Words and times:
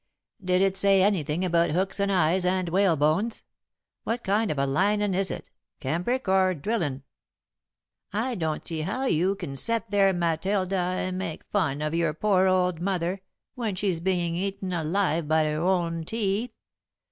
"Did 0.43 0.63
it 0.63 0.75
say 0.75 1.03
anything 1.03 1.45
about 1.45 1.69
hooks 1.73 1.99
and 1.99 2.11
eyes 2.11 2.43
and 2.43 2.69
whalebones? 2.69 3.43
What 4.03 4.23
kind 4.23 4.49
of 4.49 4.57
a 4.57 4.65
linin' 4.65 5.13
is 5.13 5.29
it 5.29 5.51
cambric, 5.79 6.27
or 6.27 6.55
drillin'?" 6.55 7.03
"I 8.11 8.33
don't 8.33 8.65
see 8.65 8.81
how 8.81 9.05
you 9.05 9.35
can 9.35 9.55
set 9.55 9.91
there, 9.91 10.11
Matilda, 10.11 10.75
and 10.75 11.19
make 11.19 11.43
fun 11.51 11.83
of 11.83 11.93
your 11.93 12.15
poor 12.15 12.47
old 12.47 12.81
mother, 12.81 13.21
when 13.53 13.75
she's 13.75 13.99
bein' 13.99 14.33
eaten 14.33 14.73
alive 14.73 15.27
by 15.27 15.43
her 15.43 15.61
own 15.61 16.03
teeth. 16.03 16.49